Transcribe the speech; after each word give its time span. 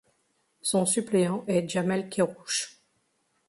Son 0.63 0.87
suppléant 0.87 1.43
est 1.45 1.69
Djamel 1.69 2.09
Kerrouche. 2.09 2.79